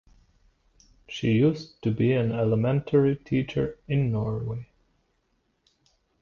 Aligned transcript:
She 1.07 1.33
used 1.33 1.79
to 1.83 1.91
be 1.91 2.11
an 2.13 2.31
elementary 2.31 3.15
teacher 3.15 3.77
in 3.87 4.11
Norway. 4.11 4.65